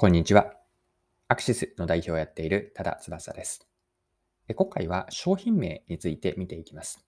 [0.00, 0.54] こんにちは。
[1.28, 3.68] アクシスの代表をやっている多田翼です。
[4.54, 7.06] 今回は商品名について見ていきます。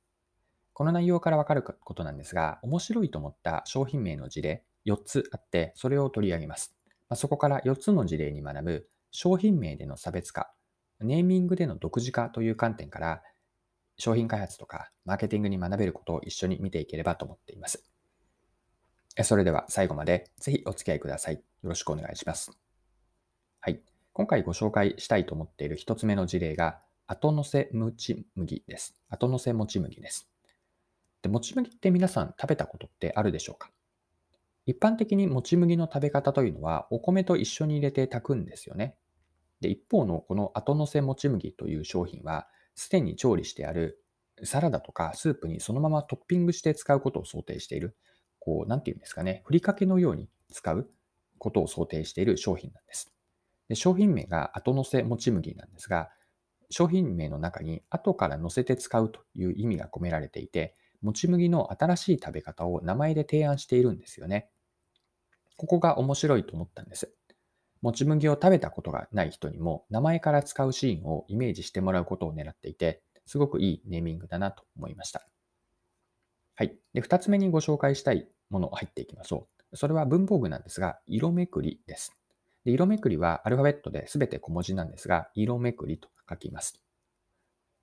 [0.74, 6.76] この内容からわかることなんですが、面白いと思った商品名の事例4つあって、それを取り上げます。
[7.14, 10.52] そこから4つの事例に学ぶ商品名での差別化、
[11.00, 13.22] ネーミングでの独自化という観点から、
[13.96, 17.82] 商品開発とかマーケティングに学べることを一緒に見ていければと思っています。
[19.22, 21.36] それでは最後までぜひお付き合いください。
[21.36, 22.50] よろしくお願いします。
[24.14, 28.94] 今回ご紹介したいと思っている一つ目の事例が、後乗せもち麦です。
[29.08, 30.28] 後乗せもち麦です。
[31.22, 33.70] で、もち麦って皆さん食べたことってあるでしょうか？
[34.66, 38.96] 一般的にもち麦の食べ方というのは、お米と一緒に入れて炊くんですよね。
[39.60, 44.02] で、一方のこの後乗せもち麦という商品は、すでに調理してある
[44.44, 47.96] サラダとかスープにそのままトッピングして使うことを想定している、
[48.38, 50.90] こう、なんていうんですかね、ふりかけのように使う
[51.38, 53.11] ことを想定している商品なんです。
[53.72, 56.10] で商品名が後乗せもち麦なんですが、
[56.68, 64.50] 商品名の中に後から乗せて使うという意味が込められていて、もち麦の新しい食べ方を名前で提案しているんですよね。
[65.56, 67.14] ここが面白いと思ったんです。
[67.80, 75.26] もち麦を食べたことがない人にも名前から使うシーンをイメージしてもらうことを狙っていて、すごくいいネーミングだなと思いました。
[76.56, 76.76] はい。
[76.92, 79.78] で、二つ目にご紹介したいものを入っていきましょう。
[79.78, 82.21] それは文房具なんですが、色めくりです。
[82.64, 86.82] で色めくりはアルファベットで全て小文字なんですが、色めくりと書きます。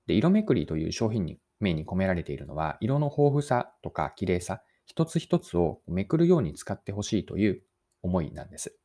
[0.08, 7.62] で色めくりという商品名に込められているのは、色の豊富さとか綺麗さ、一つ一つをめくるように使ってほしいという
[8.02, 8.78] 思いなんです。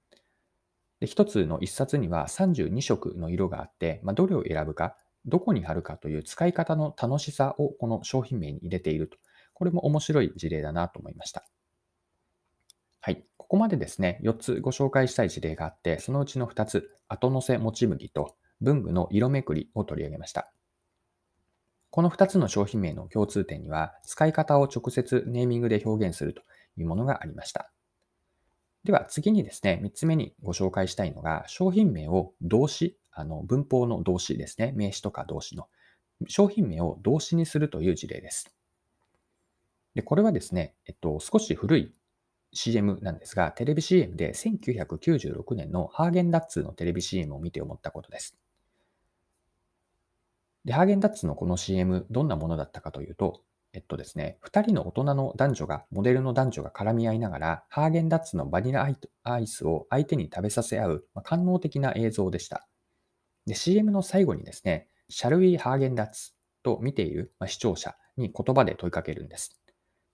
[1.01, 9.17] で一つの一冊には32色の色があって、まあ、どれを選ぶか、どこに貼るかという使い方の楽しさをこの商品名に入れていると。
[9.55, 11.45] これも面白い事例だなと思いました。
[13.45, 20.51] ここまでですね、4つご紹介したい事例があって、そのうちの2つ、後乗せもち麦と文具の色めくりを取り上げました。
[21.91, 26.41] この2つの商品名の共通点には、使い方を直接ネーミングで表現すると
[26.79, 27.70] いうものがありました。
[28.85, 35.68] では次にですね、3つ目にご紹介したいのが、商品名を動詞、あの文法の動詞ですね、名詞とか動詞の、
[36.29, 38.55] 商品名を動詞にするという事例です。
[39.95, 41.95] でこれはですね、えっと、少し古い
[42.55, 48.37] CM なんですが、テレビ CM で1996年のハーゲンダッツのテレビ CM を見て思ったことです。
[50.65, 53.42] で、ハーゲンダッツのこの CM、どんなものだったかというと、
[53.75, 58.89] えっとですね、2人の大人の男女が、モデルの男女が絡み合いながら、ハーゲンダッツのバニラ
[59.25, 62.67] アイスを相手に食べさせ合う、まあ、官能的な映像でした。
[63.47, 66.33] で、CM の最後にですね、シャルウィーハーゲンダッツ
[66.63, 69.61] と見ている、まあ、視聴者に言葉で問いかけるんです。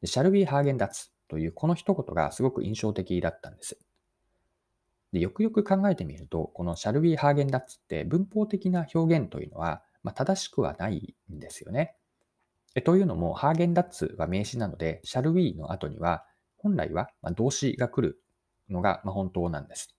[0.01, 3.79] でシャルウィーハーゲンダッツというこの一言がすごく印象的だったんです。
[5.13, 11.97] でよくよく考えてみると、このシャルビー・ハーゲンダッツって文法的な表現というのは、まあ、正しくはないんですよね。
[12.85, 16.25] というのも、ハーゲンダッツは名詞なので、シャルウィーの後には、
[16.57, 18.23] 本来は動詞が来る
[18.69, 19.97] のが本当なんです。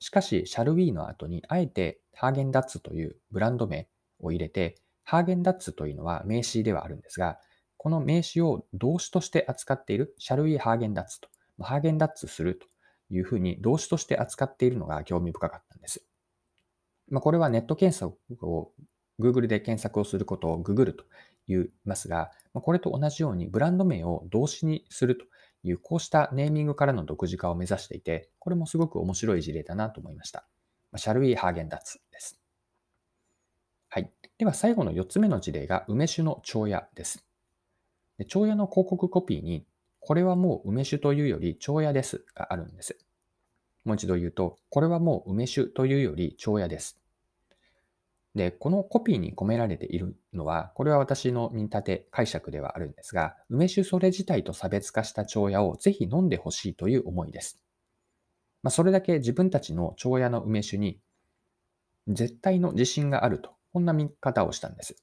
[0.00, 7.38] しかし、シャルウィーの後に、あえてハーゲンダッツというブランド名を入れて、ハーゲンダッツというのは名詞ではあるんですが、
[7.78, 11.28] この名詞を動詞として扱っている、シャルウィーハーゲンダッツと、
[11.60, 12.66] ハーゲンダッツすると
[13.10, 16.04] いうふうに動詞として扱っているのが興味深かったんです。
[17.08, 18.16] まあ、これはネット検索
[18.46, 18.72] を
[19.20, 21.04] Google で検索をすることを Google と
[21.46, 25.24] 言いますが、まあ、これと同じようにブランド名を動詞にすると
[25.62, 30.46] いうこうしたネーミングからの独自化を目指していて、これもすごく面白い事例だなと思いました。
[30.96, 32.40] シャルウィーハーゲンダッツです。
[33.88, 34.10] はい。
[34.36, 37.27] では最後の4つ目の事例が梅酒の蝶屋です。
[38.18, 39.64] で長屋の広告コピーに、
[40.00, 42.98] これはもう梅酒というより長屋ですがあるんです。
[43.84, 47.00] もう一度言うと、これはもう梅酒というより長屋です。
[48.34, 57.60] で、このコピーに込められているのは、これは私の見立て、解釈ではあるんですが、梅酒それ自体と差別化した長屋をぜひ飲んでほしいという思いです。
[58.62, 61.00] まあ、それだけ自分たちの長屋の梅酒に
[62.08, 64.96] 絶対の自信があると、こんな見方をしたんです。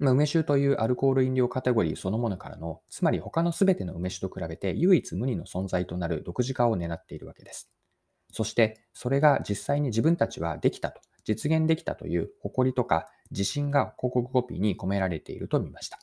[0.00, 7.70] まあ、梅酒というアルコール飲料カテゴリーそのものからの、つまり他のすべての梅酒と比べて唯一無二の存在となる独自化を狙っているわけです。
[8.32, 15.98] そして、それが実際に自分たちはできたと、実現できたという誇りとか自信が広告コピーに込められていると見ました。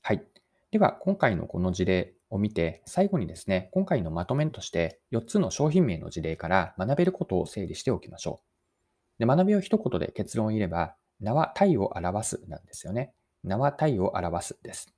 [0.00, 0.24] はい。
[0.70, 9.18] では、今回のこの事例を見て、最後にですね、今回のまとめとして4つの商品名の事例から学べることを整理しておきましょう。
[9.18, 13.12] で学びを一言で結論を言えば、名は体を表すなんですよね。
[13.42, 14.92] 名は体を表すです。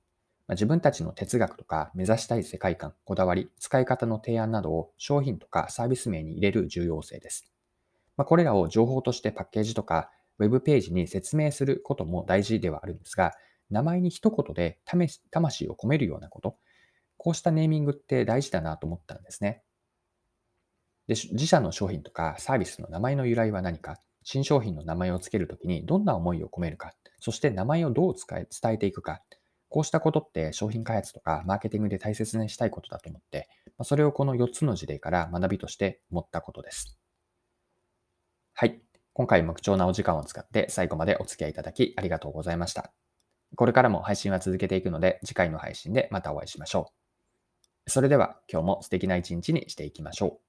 [0.47, 7.51] まあ、自分たちの哲学とか目指したい世界観、こだわり、使い方の提案などを商品とかサービス名に入れる重要性です。
[8.17, 13.33] まあ、これらを情報としてパッケージとかウェブページに説明することも大事ではあるんですが、
[13.69, 16.57] 名前に一言で魂を込めるようなこと、
[17.17, 19.61] こうしたネーミングって大事だなと思ったんですね。
[21.07, 23.99] で自社の商品とかサービスの名前の由来は何か、
[24.31, 29.23] 新商品の名前を付けるときにどんな思いを込めるか、そして名前をどう伝えていくか、
[29.69, 33.49] こうしたことって商品開発とかマーケティングで大切にしたいことだと思って、
[33.81, 36.99] それをこの4つの事例から学びとして思ったことです。
[38.53, 38.79] はい。
[39.13, 42.93] 今回も貴重なお時間を使って最後までお付き合いいただきありがとうございました。
[43.55, 46.91] これからも配信は続けていくので、次回の配信でまたお会いしましょ
[47.87, 47.89] う。
[47.89, 50.48] それでは今日も素敵な一日にしていきましょう。